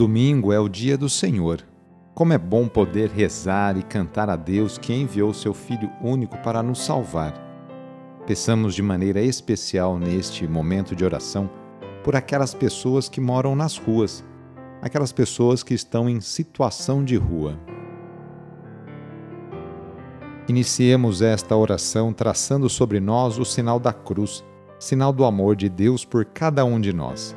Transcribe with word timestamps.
Domingo 0.00 0.50
é 0.50 0.58
o 0.58 0.66
dia 0.66 0.96
do 0.96 1.10
Senhor. 1.10 1.60
Como 2.14 2.32
é 2.32 2.38
bom 2.38 2.66
poder 2.66 3.10
rezar 3.10 3.76
e 3.76 3.82
cantar 3.82 4.30
a 4.30 4.34
Deus 4.34 4.78
que 4.78 4.94
enviou 4.94 5.34
seu 5.34 5.52
Filho 5.52 5.92
único 6.02 6.38
para 6.38 6.62
nos 6.62 6.82
salvar. 6.82 7.34
Peçamos 8.26 8.74
de 8.74 8.80
maneira 8.80 9.20
especial 9.20 9.98
neste 9.98 10.48
momento 10.48 10.96
de 10.96 11.04
oração 11.04 11.50
por 12.02 12.16
aquelas 12.16 12.54
pessoas 12.54 13.10
que 13.10 13.20
moram 13.20 13.54
nas 13.54 13.76
ruas, 13.76 14.24
aquelas 14.80 15.12
pessoas 15.12 15.62
que 15.62 15.74
estão 15.74 16.08
em 16.08 16.18
situação 16.18 17.04
de 17.04 17.16
rua. 17.16 17.60
Iniciemos 20.48 21.20
esta 21.20 21.54
oração 21.54 22.10
traçando 22.10 22.70
sobre 22.70 23.00
nós 23.00 23.38
o 23.38 23.44
sinal 23.44 23.78
da 23.78 23.92
cruz, 23.92 24.42
sinal 24.78 25.12
do 25.12 25.26
amor 25.26 25.54
de 25.54 25.68
Deus 25.68 26.06
por 26.06 26.24
cada 26.24 26.64
um 26.64 26.80
de 26.80 26.90
nós. 26.90 27.36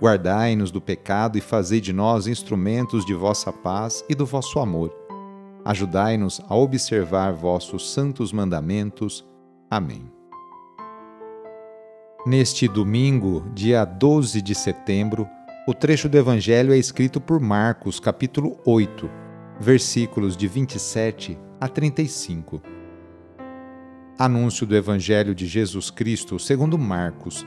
Guardai-nos 0.00 0.70
do 0.70 0.80
pecado 0.80 1.36
e 1.36 1.40
fazei 1.40 1.80
de 1.80 1.92
nós 1.92 2.26
instrumentos 2.26 3.04
de 3.04 3.14
vossa 3.14 3.52
paz 3.52 4.04
e 4.08 4.14
do 4.14 4.24
vosso 4.24 4.58
amor. 4.58 4.90
Ajudai-nos 5.64 6.40
a 6.48 6.56
observar 6.56 7.32
vossos 7.32 7.92
santos 7.92 8.32
mandamentos. 8.32 9.24
Amém. 9.70 10.10
Neste 12.26 12.66
domingo, 12.66 13.44
dia 13.54 13.84
12 13.84 14.40
de 14.40 14.54
setembro, 14.54 15.28
o 15.68 15.74
trecho 15.74 16.08
do 16.08 16.16
Evangelho 16.16 16.72
é 16.72 16.78
escrito 16.78 17.20
por 17.20 17.38
Marcos, 17.38 18.00
capítulo 18.00 18.58
8 18.64 19.20
versículos 19.60 20.38
de 20.38 20.48
27 20.48 21.38
a 21.60 21.68
35. 21.68 22.62
Anúncio 24.18 24.66
do 24.66 24.74
Evangelho 24.74 25.34
de 25.34 25.46
Jesus 25.46 25.90
Cristo 25.90 26.38
segundo 26.38 26.78
Marcos. 26.78 27.46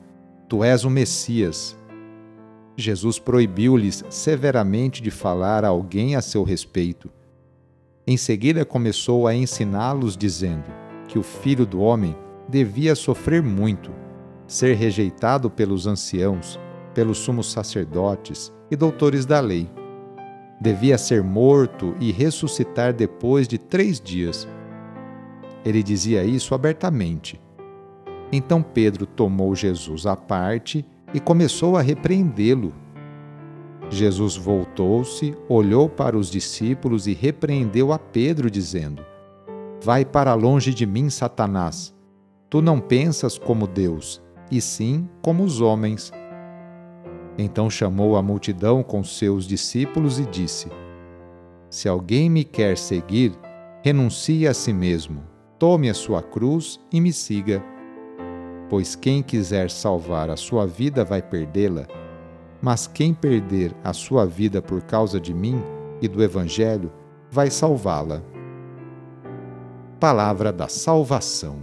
Tu 0.51 0.65
és 0.65 0.83
o 0.83 0.89
Messias. 0.89 1.77
Jesus 2.75 3.17
proibiu-lhes 3.17 4.03
severamente 4.09 5.01
de 5.01 5.09
falar 5.09 5.63
a 5.63 5.69
alguém 5.69 6.17
a 6.17 6.21
seu 6.21 6.43
respeito. 6.43 7.09
Em 8.05 8.17
seguida 8.17 8.65
começou 8.65 9.27
a 9.27 9.33
ensiná-los, 9.33 10.17
dizendo 10.17 10.65
que 11.07 11.17
o 11.17 11.23
filho 11.23 11.65
do 11.65 11.79
homem 11.79 12.13
devia 12.49 12.95
sofrer 12.95 13.41
muito, 13.41 13.93
ser 14.45 14.75
rejeitado 14.75 15.49
pelos 15.49 15.87
anciãos, 15.87 16.59
pelos 16.93 17.19
sumos 17.19 17.49
sacerdotes 17.49 18.51
e 18.69 18.75
doutores 18.75 19.25
da 19.25 19.39
lei 19.39 19.69
devia 20.59 20.97
ser 20.97 21.23
morto 21.23 21.95
e 21.97 22.11
ressuscitar 22.11 22.93
depois 22.93 23.47
de 23.47 23.57
três 23.57 24.01
dias. 24.01 24.45
Ele 25.63 25.81
dizia 25.81 26.25
isso 26.25 26.53
abertamente. 26.53 27.39
Então 28.31 28.61
Pedro 28.61 29.05
tomou 29.05 29.55
Jesus 29.55 30.05
à 30.05 30.15
parte 30.15 30.85
e 31.13 31.19
começou 31.19 31.75
a 31.75 31.81
repreendê-lo. 31.81 32.73
Jesus 33.89 34.37
voltou-se, 34.37 35.35
olhou 35.49 35.89
para 35.89 36.17
os 36.17 36.31
discípulos 36.31 37.07
e 37.07 37.13
repreendeu 37.13 37.91
a 37.91 37.99
Pedro, 37.99 38.49
dizendo: 38.49 39.03
Vai 39.83 40.05
para 40.05 40.33
longe 40.33 40.73
de 40.73 40.85
mim, 40.85 41.09
Satanás. 41.09 41.93
Tu 42.49 42.61
não 42.61 42.79
pensas 42.79 43.37
como 43.37 43.67
Deus, 43.67 44.21
e 44.49 44.61
sim 44.61 45.09
como 45.21 45.43
os 45.43 45.59
homens. 45.59 46.11
Então 47.37 47.69
chamou 47.69 48.15
a 48.15 48.21
multidão 48.21 48.81
com 48.81 49.03
seus 49.03 49.45
discípulos 49.45 50.19
e 50.19 50.25
disse: 50.25 50.69
Se 51.69 51.89
alguém 51.89 52.29
me 52.29 52.45
quer 52.45 52.77
seguir, 52.77 53.33
renuncie 53.83 54.47
a 54.47 54.53
si 54.53 54.71
mesmo, 54.71 55.23
tome 55.59 55.89
a 55.89 55.93
sua 55.93 56.21
cruz 56.21 56.79
e 56.93 57.01
me 57.01 57.11
siga. 57.11 57.70
Pois 58.71 58.95
quem 58.95 59.21
quiser 59.21 59.69
salvar 59.69 60.29
a 60.29 60.37
sua 60.37 60.65
vida 60.65 61.03
vai 61.03 61.21
perdê-la, 61.21 61.85
mas 62.61 62.87
quem 62.87 63.13
perder 63.13 63.75
a 63.83 63.91
sua 63.91 64.25
vida 64.25 64.61
por 64.61 64.81
causa 64.83 65.19
de 65.19 65.33
mim 65.33 65.61
e 66.01 66.07
do 66.07 66.23
Evangelho 66.23 66.89
vai 67.29 67.51
salvá-la. 67.51 68.23
Palavra 69.99 70.53
da 70.53 70.69
Salvação. 70.69 71.59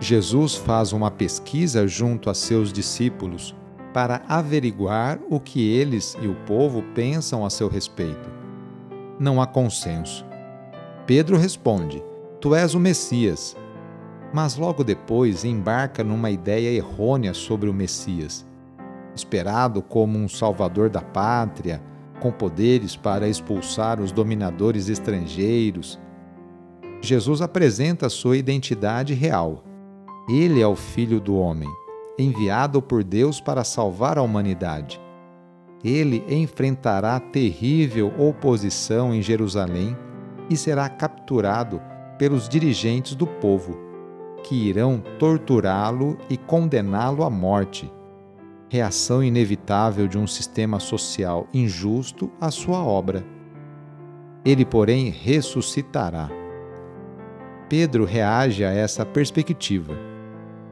Jesus 0.00 0.54
faz 0.54 0.94
uma 0.94 1.10
pesquisa 1.10 1.86
junto 1.86 2.30
a 2.30 2.34
seus 2.34 2.72
discípulos 2.72 3.54
para 3.92 4.22
averiguar 4.26 5.20
o 5.28 5.38
que 5.38 5.70
eles 5.70 6.16
e 6.18 6.26
o 6.26 6.34
povo 6.46 6.82
pensam 6.94 7.44
a 7.44 7.50
seu 7.50 7.68
respeito. 7.68 8.30
Não 9.18 9.38
há 9.42 9.46
consenso. 9.46 10.24
Pedro 11.06 11.36
responde: 11.36 12.02
Tu 12.40 12.54
és 12.54 12.72
o 12.72 12.80
Messias. 12.80 13.54
Mas 14.32 14.56
logo 14.56 14.84
depois 14.84 15.44
embarca 15.44 16.04
numa 16.04 16.30
ideia 16.30 16.70
errônea 16.70 17.34
sobre 17.34 17.68
o 17.68 17.74
Messias, 17.74 18.46
esperado 19.14 19.82
como 19.82 20.18
um 20.18 20.28
salvador 20.28 20.88
da 20.88 21.00
pátria, 21.00 21.82
com 22.20 22.30
poderes 22.30 22.96
para 22.96 23.28
expulsar 23.28 24.00
os 24.00 24.12
dominadores 24.12 24.88
estrangeiros. 24.88 25.98
Jesus 27.00 27.40
apresenta 27.40 28.08
sua 28.08 28.36
identidade 28.36 29.14
real 29.14 29.64
ele 30.32 30.60
é 30.60 30.66
o 30.66 30.76
Filho 30.76 31.18
do 31.18 31.34
Homem, 31.36 31.68
enviado 32.16 32.80
por 32.80 33.02
Deus 33.02 33.40
para 33.40 33.64
salvar 33.64 34.16
a 34.16 34.22
humanidade. 34.22 35.00
Ele 35.82 36.24
enfrentará 36.28 37.18
terrível 37.18 38.12
oposição 38.16 39.12
em 39.12 39.20
Jerusalém 39.20 39.96
e 40.48 40.56
será 40.56 40.88
capturado 40.88 41.82
pelos 42.16 42.48
dirigentes 42.48 43.16
do 43.16 43.26
povo, 43.26 43.76
que 44.42 44.68
irão 44.68 45.02
torturá-lo 45.18 46.18
e 46.28 46.36
condená-lo 46.36 47.24
à 47.24 47.30
morte. 47.30 47.90
Reação 48.68 49.22
inevitável 49.22 50.06
de 50.06 50.18
um 50.18 50.26
sistema 50.26 50.78
social 50.78 51.46
injusto 51.52 52.30
à 52.40 52.50
sua 52.50 52.84
obra. 52.84 53.24
Ele, 54.44 54.64
porém, 54.64 55.10
ressuscitará. 55.10 56.30
Pedro 57.68 58.04
reage 58.04 58.64
a 58.64 58.70
essa 58.70 59.04
perspectiva 59.04 60.10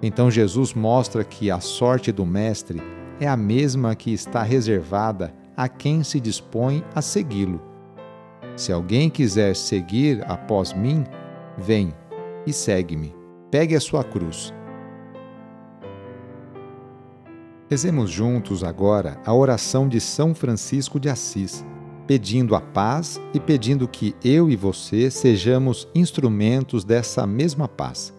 então 0.02 0.30
Jesus 0.30 0.74
mostra 0.74 1.24
que 1.24 1.50
a 1.50 1.60
sorte 1.60 2.12
do 2.12 2.24
Mestre 2.24 2.80
é 3.20 3.26
a 3.26 3.36
mesma 3.36 3.94
que 3.94 4.12
está 4.12 4.42
reservada 4.42 5.34
a 5.56 5.68
quem 5.68 6.04
se 6.04 6.20
dispõe 6.20 6.84
a 6.94 7.02
segui-lo. 7.02 7.60
Se 8.56 8.72
alguém 8.72 9.10
quiser 9.10 9.56
seguir 9.56 10.24
após 10.28 10.72
mim, 10.72 11.04
vem 11.56 11.92
e 12.46 12.52
segue-me. 12.52 13.17
Pegue 13.50 13.74
a 13.74 13.80
sua 13.80 14.04
cruz. 14.04 14.52
Rezemos 17.70 18.10
juntos 18.10 18.62
agora 18.62 19.18
a 19.24 19.32
oração 19.32 19.88
de 19.88 20.00
São 20.00 20.34
Francisco 20.34 21.00
de 21.00 21.08
Assis, 21.08 21.64
pedindo 22.06 22.54
a 22.54 22.60
paz 22.60 23.18
e 23.32 23.40
pedindo 23.40 23.88
que 23.88 24.14
eu 24.22 24.50
e 24.50 24.56
você 24.56 25.10
sejamos 25.10 25.88
instrumentos 25.94 26.84
dessa 26.84 27.26
mesma 27.26 27.66
paz. 27.66 28.12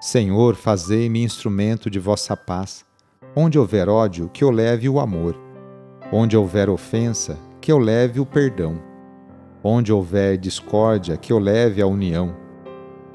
Senhor, 0.00 0.54
fazei-me 0.54 1.24
instrumento 1.24 1.90
de 1.90 1.98
vossa 1.98 2.36
paz. 2.36 2.84
Onde 3.34 3.58
houver 3.58 3.88
ódio, 3.88 4.30
que 4.32 4.44
eu 4.44 4.50
leve 4.50 4.88
o 4.88 5.00
amor. 5.00 5.36
Onde 6.12 6.36
houver 6.36 6.70
ofensa, 6.70 7.36
que 7.60 7.72
eu 7.72 7.78
leve 7.78 8.20
o 8.20 8.26
perdão. 8.26 8.80
Onde 9.62 9.92
houver 9.92 10.36
discórdia, 10.36 11.16
que 11.16 11.32
eu 11.32 11.38
leve 11.40 11.82
a 11.82 11.86
união. 11.86 12.43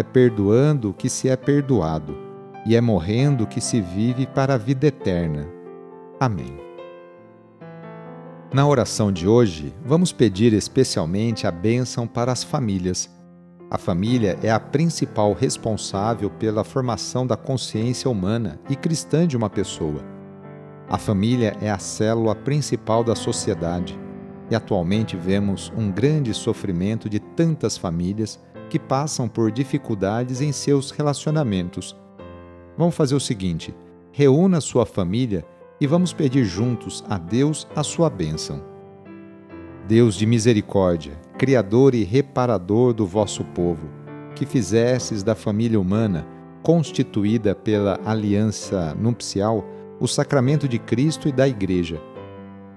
é 0.00 0.02
perdoando 0.02 0.94
que 0.94 1.08
se 1.08 1.28
é 1.28 1.36
perdoado, 1.36 2.16
e 2.66 2.74
é 2.74 2.80
morrendo 2.80 3.46
que 3.46 3.60
se 3.60 3.80
vive 3.80 4.26
para 4.26 4.54
a 4.54 4.58
vida 4.58 4.86
eterna. 4.86 5.46
Amém. 6.18 6.58
Na 8.52 8.66
oração 8.66 9.12
de 9.12 9.28
hoje, 9.28 9.74
vamos 9.84 10.12
pedir 10.12 10.52
especialmente 10.52 11.46
a 11.46 11.50
bênção 11.52 12.06
para 12.06 12.32
as 12.32 12.42
famílias. 12.42 13.08
A 13.70 13.78
família 13.78 14.36
é 14.42 14.50
a 14.50 14.58
principal 14.58 15.32
responsável 15.32 16.28
pela 16.28 16.64
formação 16.64 17.26
da 17.26 17.36
consciência 17.36 18.10
humana 18.10 18.58
e 18.68 18.74
cristã 18.74 19.26
de 19.26 19.36
uma 19.36 19.48
pessoa. 19.48 20.02
A 20.88 20.98
família 20.98 21.56
é 21.60 21.70
a 21.70 21.78
célula 21.78 22.34
principal 22.34 23.04
da 23.04 23.14
sociedade 23.14 23.96
e 24.50 24.54
atualmente 24.56 25.16
vemos 25.16 25.72
um 25.76 25.92
grande 25.92 26.34
sofrimento 26.34 27.08
de 27.08 27.20
tantas 27.20 27.78
famílias 27.78 28.40
que 28.70 28.78
passam 28.78 29.28
por 29.28 29.50
dificuldades 29.50 30.40
em 30.40 30.52
seus 30.52 30.90
relacionamentos. 30.90 31.94
Vamos 32.78 32.94
fazer 32.94 33.14
o 33.14 33.20
seguinte: 33.20 33.74
reúna 34.12 34.62
sua 34.62 34.86
família 34.86 35.44
e 35.78 35.86
vamos 35.86 36.14
pedir 36.14 36.44
juntos 36.44 37.04
a 37.08 37.18
Deus 37.18 37.68
a 37.76 37.82
sua 37.82 38.08
bênção. 38.08 38.62
Deus 39.86 40.14
de 40.14 40.24
misericórdia, 40.24 41.20
Criador 41.36 41.94
e 41.94 42.04
reparador 42.04 42.92
do 42.92 43.06
vosso 43.06 43.44
povo, 43.44 43.88
que 44.36 44.46
fizesses 44.46 45.22
da 45.22 45.34
família 45.34 45.80
humana, 45.80 46.26
constituída 46.62 47.54
pela 47.54 47.98
aliança 48.04 48.94
nupcial, 48.94 49.64
o 49.98 50.06
sacramento 50.06 50.68
de 50.68 50.78
Cristo 50.78 51.28
e 51.28 51.32
da 51.32 51.48
Igreja. 51.48 52.00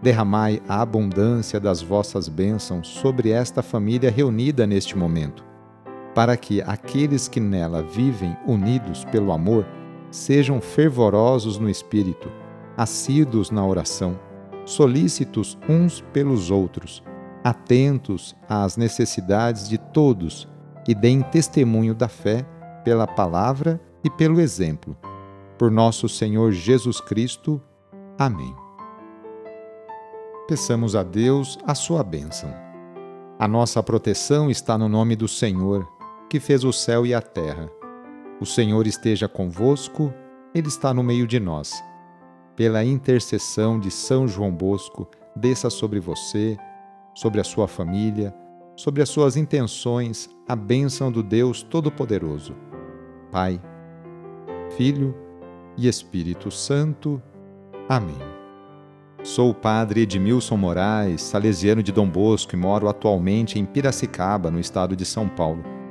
Derramai 0.02 0.62
a 0.68 0.82
abundância 0.82 1.60
das 1.60 1.82
vossas 1.82 2.28
bênçãos 2.28 2.88
sobre 2.88 3.30
esta 3.30 3.62
família 3.62 4.10
reunida 4.10 4.66
neste 4.66 4.98
momento, 4.98 5.46
para 6.14 6.38
que 6.38 6.62
aqueles 6.62 7.28
que 7.28 7.40
nela 7.40 7.82
vivem 7.82 8.36
unidos 8.46 9.04
pelo 9.06 9.32
amor 9.32 9.66
sejam 10.12 10.62
fervorosos 10.62 11.58
no 11.58 11.70
espírito 11.70 12.30
assíduos 12.78 13.52
na 13.52 13.66
oração, 13.66 14.20
solícitos 14.66 15.58
uns 15.70 16.02
pelos 16.14 16.50
outros, 16.50 17.04
atentos 17.44 18.36
às 18.48 18.78
necessidades 18.78 19.68
de 19.68 19.78
todos 19.78 20.48
e 20.88 20.96
deem 20.96 21.22
testemunho 21.22 21.94
da 21.94 22.08
fé 22.08 22.44
pela 22.84 23.08
palavra 23.08 23.80
e 24.04 24.10
pelo 24.10 24.40
exemplo. 24.40 24.98
Por 25.58 25.70
nosso 25.70 26.10
Senhor 26.10 26.52
Jesus 26.52 27.00
Cristo. 27.00 27.62
Amém. 28.18 28.54
Peçamos 30.48 30.96
a 30.96 31.04
Deus 31.04 31.58
a 31.66 31.74
sua 31.74 32.04
bênção. 32.04 32.54
A 33.40 33.48
nossa 33.48 33.82
proteção 33.82 34.50
está 34.50 34.78
no 34.78 34.90
nome 34.90 35.16
do 35.16 35.28
Senhor, 35.28 35.88
que 36.34 36.40
fez 36.40 36.64
o 36.64 36.74
céu 36.74 37.06
e 37.06 37.14
a 37.14 37.22
terra. 37.22 37.70
O 38.42 38.46
Senhor 38.48 38.88
esteja 38.88 39.28
convosco, 39.28 40.12
Ele 40.52 40.68
está 40.68 40.92
no 40.92 41.04
meio 41.04 41.28
de 41.28 41.40
nós 41.40 41.72
pela 42.56 42.84
intercessão 42.84 43.80
de 43.80 43.92
São 43.92 44.28
João 44.28 44.52
Bosco, 44.52 45.08
desça 45.36 45.70
sobre 45.70 46.00
você, 46.00 46.58
sobre 47.14 47.40
a 47.40 47.44
sua 47.44 47.68
família, 47.68 48.34
sobre 48.76 49.04
as 49.04 49.10
suas 49.10 49.38
intenções, 49.38 50.28
a 50.48 50.56
bênção 50.56 51.12
do 51.12 51.22
Deus 51.22 51.62
Todo-Poderoso. 51.62 52.56
Pai, 53.32 53.62
Filho 54.76 55.16
e 55.78 55.88
Espírito 55.88 56.50
Santo. 56.50 57.22
Amém. 57.88 58.18
Sou 59.22 59.52
o 59.52 59.54
padre 59.54 60.02
Edmilson 60.02 60.58
Moraes, 60.58 61.22
salesiano 61.22 61.84
de 61.84 61.92
Dom 61.92 62.10
Bosco 62.10 62.56
e 62.56 62.58
moro 62.58 62.90
atualmente 62.90 63.60
em 63.60 63.66
Piracicaba, 63.66 64.50
no 64.50 64.60
estado 64.60 64.96
de 64.96 65.06
São 65.06 65.30
Paulo. 65.30 65.83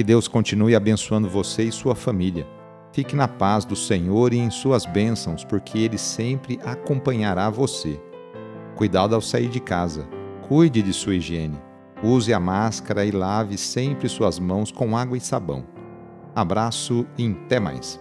Que 0.00 0.04
Deus 0.04 0.26
continue 0.26 0.74
abençoando 0.74 1.28
você 1.28 1.64
e 1.64 1.70
sua 1.70 1.94
família 1.94 2.46
Fique 2.90 3.14
na 3.14 3.28
paz 3.28 3.66
do 3.66 3.76
Senhor 3.76 4.32
e 4.32 4.38
em 4.38 4.50
suas 4.50 4.86
bênçãos, 4.86 5.44
porque 5.44 5.78
Ele 5.78 5.98
sempre 5.98 6.58
acompanhará 6.64 7.50
você. 7.50 8.00
Cuidado 8.76 9.14
ao 9.14 9.20
sair 9.20 9.50
de 9.50 9.60
casa. 9.60 10.08
Cuide 10.48 10.80
de 10.80 10.94
sua 10.94 11.16
higiene. 11.16 11.60
Use 12.02 12.32
a 12.32 12.40
máscara 12.40 13.04
e 13.04 13.10
lave 13.10 13.58
sempre 13.58 14.08
suas 14.08 14.38
mãos 14.38 14.72
com 14.72 14.96
água 14.96 15.18
e 15.18 15.20
sabão. 15.20 15.66
Abraço 16.34 17.06
e 17.18 17.36
até 17.44 17.60
mais. 17.60 18.00